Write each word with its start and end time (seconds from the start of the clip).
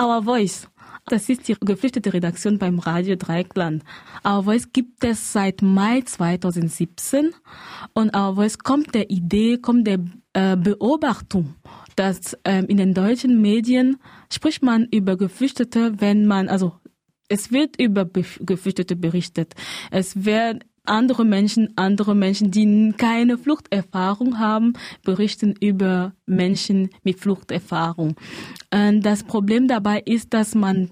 Our 0.00 0.22
Voice. 0.22 0.66
Das 1.06 1.28
ist 1.28 1.46
die 1.48 1.56
geflüchtete 1.60 2.12
Redaktion 2.12 2.58
beim 2.58 2.78
Radio 2.78 3.16
Dreieckland. 3.16 3.84
Our 4.24 4.44
Voice 4.44 4.72
gibt 4.72 5.04
es 5.04 5.32
seit 5.32 5.60
Mai 5.60 6.00
2017 6.00 7.34
und 7.92 8.16
Our 8.16 8.36
Voice 8.36 8.58
kommt 8.58 8.94
der 8.94 9.10
Idee, 9.10 9.58
kommt 9.58 9.86
der 9.86 9.98
äh, 10.32 10.56
Beobachtung, 10.56 11.54
dass 11.96 12.38
ähm, 12.44 12.66
in 12.66 12.78
den 12.78 12.94
deutschen 12.94 13.42
Medien 13.42 13.98
spricht 14.32 14.62
man 14.62 14.86
über 14.90 15.18
Geflüchtete, 15.18 16.00
wenn 16.00 16.26
man, 16.26 16.48
also 16.48 16.72
es 17.28 17.52
wird 17.52 17.78
über 17.78 18.06
Geflüchtete 18.06 18.96
berichtet. 18.96 19.54
Es 19.90 20.24
werden 20.24 20.64
andere 20.90 21.24
Menschen, 21.24 21.72
andere 21.76 22.14
Menschen, 22.14 22.50
die 22.50 22.92
keine 22.96 23.38
Fluchterfahrung 23.38 24.38
haben, 24.38 24.74
berichten 25.04 25.54
über 25.60 26.12
Menschen 26.26 26.90
mit 27.02 27.20
Fluchterfahrung. 27.20 28.16
Und 28.72 29.02
das 29.02 29.22
Problem 29.22 29.68
dabei 29.68 30.00
ist, 30.04 30.34
dass 30.34 30.54
man 30.54 30.90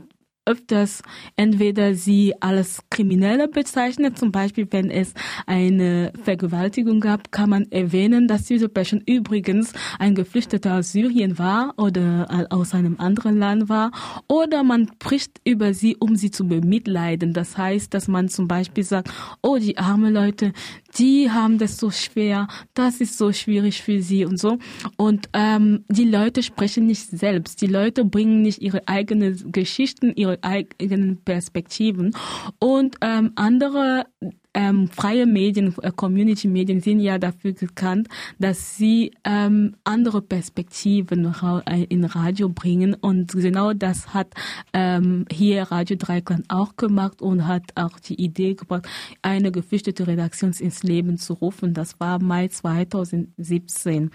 öfters 0.48 1.02
entweder 1.36 1.94
sie 1.94 2.34
als 2.40 2.82
Kriminelle 2.90 3.48
bezeichnet, 3.48 4.18
zum 4.18 4.32
Beispiel 4.32 4.66
wenn 4.70 4.90
es 4.90 5.12
eine 5.46 6.12
Vergewaltigung 6.22 7.00
gab, 7.00 7.30
kann 7.30 7.50
man 7.50 7.70
erwähnen, 7.70 8.26
dass 8.26 8.44
diese 8.44 8.68
Person 8.68 9.02
übrigens 9.04 9.72
ein 9.98 10.14
Geflüchteter 10.14 10.78
aus 10.78 10.92
Syrien 10.92 11.38
war 11.38 11.74
oder 11.76 12.46
aus 12.50 12.74
einem 12.74 12.96
anderen 12.98 13.38
Land 13.38 13.68
war, 13.68 13.90
oder 14.26 14.64
man 14.64 14.88
spricht 14.94 15.40
über 15.44 15.74
sie, 15.74 15.96
um 15.96 16.16
sie 16.16 16.30
zu 16.30 16.48
bemitleiden. 16.48 17.34
Das 17.34 17.58
heißt, 17.58 17.92
dass 17.92 18.08
man 18.08 18.28
zum 18.28 18.48
Beispiel 18.48 18.84
sagt, 18.84 19.10
oh, 19.42 19.58
die 19.58 19.76
armen 19.76 20.14
Leute, 20.14 20.52
die 20.96 21.30
haben 21.30 21.58
das 21.58 21.76
so 21.76 21.90
schwer, 21.90 22.48
das 22.74 23.00
ist 23.00 23.18
so 23.18 23.32
schwierig 23.32 23.82
für 23.82 24.00
sie 24.00 24.24
und 24.24 24.38
so. 24.38 24.58
Und 24.96 25.28
ähm, 25.32 25.84
die 25.88 26.04
Leute 26.04 26.42
sprechen 26.42 26.86
nicht 26.86 27.10
selbst. 27.10 27.60
Die 27.60 27.66
Leute 27.66 28.04
bringen 28.04 28.42
nicht 28.42 28.62
ihre 28.62 28.86
eigenen 28.88 29.52
Geschichten, 29.52 30.12
ihre 30.14 30.38
eigenen 30.42 31.18
Perspektiven. 31.24 32.14
Und 32.58 32.96
ähm, 33.02 33.32
andere 33.36 34.06
ähm, 34.54 34.88
freie 34.88 35.26
Medien, 35.26 35.74
äh, 35.82 35.92
Community-Medien 35.92 36.80
sind 36.80 37.00
ja 37.00 37.18
dafür 37.18 37.52
bekannt, 37.52 38.08
dass 38.38 38.76
sie 38.76 39.12
ähm, 39.24 39.76
andere 39.84 40.22
Perspektiven 40.22 41.34
äh, 41.66 41.84
in 41.84 42.04
Radio 42.04 42.48
bringen 42.48 42.94
und 42.94 43.32
genau 43.32 43.72
das 43.72 44.14
hat 44.14 44.28
ähm, 44.72 45.26
hier 45.30 45.64
Radio 45.64 45.96
Dreikland 45.96 46.46
auch 46.48 46.76
gemacht 46.76 47.20
und 47.20 47.46
hat 47.46 47.64
auch 47.74 48.00
die 48.00 48.14
Idee 48.14 48.54
gebracht, 48.54 48.88
eine 49.22 49.52
geflüchtete 49.52 50.06
Redaktion 50.06 50.52
ins 50.58 50.82
Leben 50.82 51.18
zu 51.18 51.34
rufen. 51.34 51.74
Das 51.74 52.00
war 52.00 52.20
Mai 52.22 52.48
2017. 52.48 54.10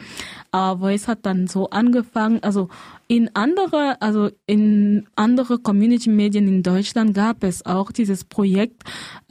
Aber 0.52 0.94
es 0.94 1.08
hat 1.08 1.26
dann 1.26 1.48
so 1.48 1.70
angefangen, 1.70 2.42
also 2.42 2.70
in 3.16 3.30
andere, 3.36 4.02
also 4.02 4.32
in 4.48 5.08
andere 5.16 5.60
Community-Medien 5.60 6.48
in 6.48 6.64
Deutschland 6.64 7.14
gab 7.14 7.44
es 7.44 7.64
auch 7.64 7.92
dieses 7.92 8.24
Projekt. 8.24 8.82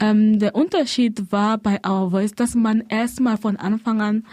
Ähm, 0.00 0.38
der 0.38 0.54
Unterschied 0.54 1.32
war 1.32 1.58
bei 1.58 1.80
Our 1.84 2.12
Voice, 2.12 2.32
dass 2.32 2.54
man 2.54 2.84
erstmal 2.88 3.38
von 3.38 3.56
Anfang 3.56 4.00
an 4.00 4.24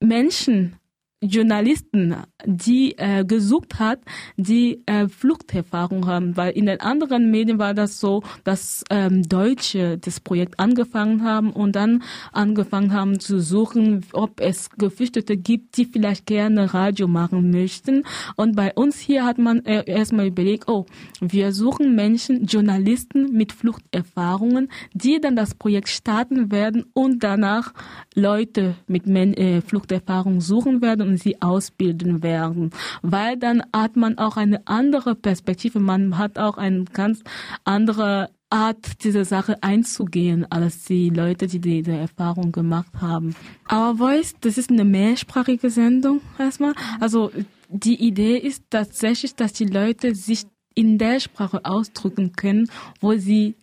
Menschen 0.00 0.76
Journalisten, 1.24 2.16
die 2.44 2.98
äh, 2.98 3.24
gesucht 3.24 3.78
hat, 3.78 4.00
die 4.36 4.82
äh, 4.86 5.08
Fluchterfahrung 5.08 6.06
haben, 6.06 6.36
weil 6.36 6.52
in 6.52 6.66
den 6.66 6.80
anderen 6.80 7.30
Medien 7.30 7.58
war 7.58 7.72
das 7.72 7.98
so, 7.98 8.22
dass 8.44 8.84
ähm, 8.90 9.22
Deutsche 9.22 9.96
das 9.98 10.20
Projekt 10.20 10.60
angefangen 10.60 11.24
haben 11.24 11.50
und 11.50 11.76
dann 11.76 12.02
angefangen 12.32 12.92
haben 12.92 13.20
zu 13.20 13.40
suchen, 13.40 14.04
ob 14.12 14.40
es 14.40 14.68
Geflüchtete 14.70 15.36
gibt, 15.36 15.78
die 15.78 15.86
vielleicht 15.86 16.26
gerne 16.26 16.74
Radio 16.74 17.08
machen 17.08 17.50
möchten. 17.50 18.04
Und 18.36 18.54
bei 18.54 18.72
uns 18.74 18.98
hier 18.98 19.24
hat 19.24 19.38
man 19.38 19.64
äh, 19.64 19.84
erstmal 19.86 20.26
überlegt, 20.26 20.68
oh, 20.68 20.84
wir 21.20 21.52
suchen 21.52 21.94
Menschen, 21.94 22.44
Journalisten 22.44 23.32
mit 23.32 23.52
Fluchterfahrungen, 23.52 24.68
die 24.92 25.20
dann 25.20 25.36
das 25.36 25.54
Projekt 25.54 25.88
starten 25.88 26.50
werden 26.52 26.84
und 26.92 27.24
danach 27.24 27.72
Leute 28.14 28.74
mit 28.86 29.06
Men 29.06 29.32
äh, 29.34 29.62
Fluchterfahrung 29.62 30.40
suchen 30.42 30.82
werden 30.82 31.13
und 31.14 31.22
sie 31.22 31.40
ausbilden 31.40 32.24
werden, 32.24 32.70
weil 33.02 33.36
dann 33.36 33.62
hat 33.72 33.94
man 33.94 34.18
auch 34.18 34.36
eine 34.36 34.66
andere 34.66 35.14
Perspektive, 35.14 35.78
man 35.78 36.18
hat 36.18 36.40
auch 36.40 36.58
eine 36.58 36.84
ganz 36.92 37.22
andere 37.62 38.30
Art, 38.50 39.04
diese 39.04 39.24
Sache 39.24 39.62
einzugehen, 39.62 40.44
als 40.50 40.84
die 40.84 41.10
Leute, 41.10 41.46
die 41.46 41.60
diese 41.60 41.92
Erfahrung 41.92 42.50
gemacht 42.50 42.92
haben. 43.00 43.36
Our 43.70 43.96
Voice, 43.96 44.34
das 44.40 44.58
ist 44.58 44.70
eine 44.70 44.84
mehrsprachige 44.84 45.70
Sendung 45.70 46.20
erstmal. 46.36 46.74
Also 47.00 47.30
die 47.68 48.04
Idee 48.04 48.36
ist 48.36 48.64
tatsächlich, 48.70 49.36
dass 49.36 49.52
die 49.52 49.66
Leute 49.66 50.16
sich 50.16 50.42
in 50.74 50.98
der 50.98 51.20
Sprache 51.20 51.64
ausdrücken 51.64 52.32
können, 52.32 52.68
wo 53.00 53.14
sie 53.14 53.54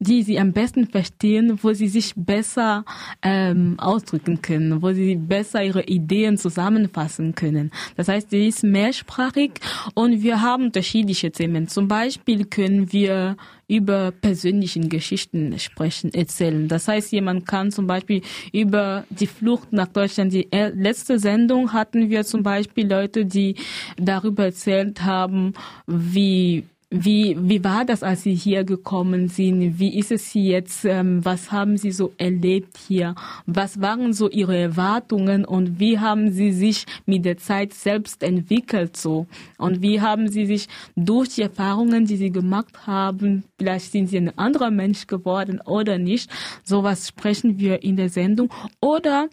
die 0.00 0.22
sie 0.22 0.38
am 0.40 0.52
besten 0.52 0.86
verstehen, 0.86 1.58
wo 1.62 1.74
sie 1.74 1.88
sich 1.88 2.14
besser 2.16 2.84
ähm, 3.22 3.78
ausdrücken 3.78 4.40
können, 4.40 4.80
wo 4.80 4.92
sie 4.92 5.14
besser 5.14 5.62
ihre 5.62 5.82
Ideen 5.82 6.38
zusammenfassen 6.38 7.34
können. 7.34 7.70
Das 7.96 8.08
heißt, 8.08 8.30
sie 8.30 8.48
ist 8.48 8.64
mehrsprachig 8.64 9.52
und 9.94 10.22
wir 10.22 10.40
haben 10.40 10.64
unterschiedliche 10.64 11.30
Themen. 11.30 11.68
Zum 11.68 11.86
Beispiel 11.86 12.46
können 12.46 12.92
wir 12.92 13.36
über 13.68 14.10
persönlichen 14.10 14.88
Geschichten 14.88 15.56
sprechen, 15.58 16.12
erzählen. 16.14 16.66
Das 16.66 16.88
heißt, 16.88 17.12
jemand 17.12 17.46
kann 17.46 17.70
zum 17.70 17.86
Beispiel 17.86 18.22
über 18.52 19.04
die 19.10 19.26
Flucht 19.26 19.72
nach 19.72 19.86
Deutschland, 19.86 20.32
die 20.32 20.48
letzte 20.50 21.18
Sendung 21.18 21.72
hatten 21.72 22.08
wir 22.08 22.24
zum 22.24 22.42
Beispiel 22.42 22.90
Leute, 22.90 23.26
die 23.26 23.54
darüber 23.96 24.46
erzählt 24.46 25.02
haben, 25.02 25.52
wie 25.86 26.64
wie, 26.92 27.36
wie 27.38 27.62
war 27.62 27.84
das, 27.84 28.02
als 28.02 28.24
Sie 28.24 28.34
hier 28.34 28.64
gekommen 28.64 29.28
sind? 29.28 29.78
Wie 29.78 29.96
ist 29.96 30.10
es 30.10 30.34
jetzt? 30.34 30.84
Ähm, 30.84 31.24
was 31.24 31.52
haben 31.52 31.76
Sie 31.76 31.92
so 31.92 32.12
erlebt 32.18 32.76
hier? 32.88 33.14
Was 33.46 33.80
waren 33.80 34.12
so 34.12 34.28
Ihre 34.28 34.58
Erwartungen 34.58 35.44
und 35.44 35.78
wie 35.78 36.00
haben 36.00 36.32
Sie 36.32 36.50
sich 36.50 36.86
mit 37.06 37.24
der 37.24 37.36
Zeit 37.36 37.74
selbst 37.74 38.24
entwickelt 38.24 38.96
so? 38.96 39.26
Und 39.56 39.82
wie 39.82 40.00
haben 40.00 40.28
Sie 40.28 40.46
sich 40.46 40.66
durch 40.96 41.36
die 41.36 41.42
Erfahrungen, 41.42 42.06
die 42.06 42.16
Sie 42.16 42.32
gemacht 42.32 42.88
haben, 42.88 43.44
vielleicht 43.56 43.92
sind 43.92 44.08
Sie 44.08 44.16
ein 44.16 44.36
anderer 44.36 44.72
Mensch 44.72 45.06
geworden 45.06 45.60
oder 45.64 45.96
nicht? 45.96 46.28
Sowas 46.64 47.06
sprechen 47.06 47.60
wir 47.60 47.84
in 47.84 47.94
der 47.94 48.08
Sendung. 48.08 48.52
Oder 48.80 49.28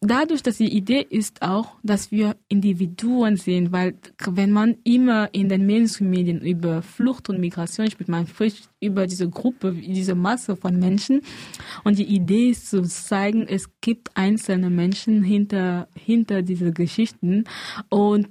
dadurch, 0.00 0.42
dass 0.42 0.56
die 0.56 0.74
Idee 0.74 1.06
ist 1.08 1.42
auch, 1.42 1.76
dass 1.82 2.10
wir 2.10 2.36
Individuen 2.48 3.36
sehen, 3.36 3.70
weil 3.70 3.94
wenn 4.26 4.50
man 4.50 4.76
immer 4.82 5.28
in 5.32 5.48
den 5.48 5.66
Mainstream-Medien 5.66 6.40
über 6.40 6.82
Flucht 6.82 7.28
und 7.28 7.38
Migration 7.38 7.90
spricht, 7.90 8.08
man 8.08 8.26
spricht 8.26 8.70
über 8.80 9.06
diese 9.06 9.28
Gruppe, 9.28 9.72
diese 9.72 10.14
Masse 10.14 10.56
von 10.56 10.78
Menschen. 10.78 11.20
Und 11.84 11.98
die 11.98 12.04
Idee 12.04 12.50
ist 12.50 12.70
zu 12.70 12.82
zeigen, 12.82 13.46
es 13.46 13.68
gibt 13.80 14.16
einzelne 14.16 14.70
Menschen 14.70 15.22
hinter, 15.22 15.88
hinter 15.94 16.42
diese 16.42 16.72
Geschichten. 16.72 17.44
Und 17.90 18.28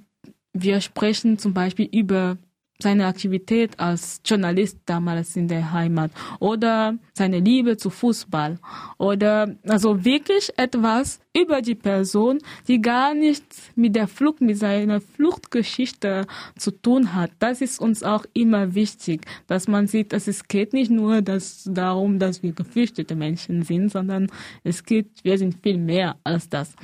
wir 0.53 0.81
sprechen 0.81 1.37
zum 1.37 1.53
Beispiel 1.53 1.87
über 1.91 2.37
seine 2.81 3.07
Aktivität 3.07 3.77
als 3.77 4.21
Journalist 4.23 4.79
damals 4.85 5.35
in 5.35 5.49
der 5.49 5.73
Heimat 5.73 6.11
oder 6.39 6.97
seine 7.13 7.39
Liebe 7.39 7.75
zu 7.75 7.89
Fußball 7.89 8.57
oder 8.97 9.53
also 9.67 10.05
wirklich 10.05 10.49
etwas 10.55 11.19
über 11.33 11.61
die 11.61 11.75
Person, 11.75 12.39
die 12.69 12.81
gar 12.81 13.13
nichts 13.13 13.69
mit 13.75 13.97
der 13.97 14.07
Flucht, 14.07 14.39
mit 14.39 14.57
seiner 14.57 15.01
Fluchtgeschichte 15.01 16.25
zu 16.57 16.71
tun 16.71 17.13
hat. 17.13 17.31
Das 17.39 17.59
ist 17.59 17.81
uns 17.81 18.01
auch 18.01 18.25
immer 18.33 18.73
wichtig, 18.73 19.25
dass 19.47 19.67
man 19.67 19.87
sieht, 19.87 20.13
dass 20.13 20.27
es 20.29 20.47
geht 20.47 20.71
nicht 20.71 20.89
nur 20.89 21.21
dass, 21.21 21.69
darum, 21.69 22.17
dass 22.17 22.43
wir 22.43 22.53
geflüchtete 22.53 23.15
Menschen 23.15 23.63
sind, 23.63 23.91
sondern 23.91 24.27
es 24.63 24.85
geht, 24.85 25.07
wir 25.23 25.37
sind 25.37 25.61
viel 25.61 25.77
mehr 25.77 26.15
als 26.23 26.47
das. 26.47 26.75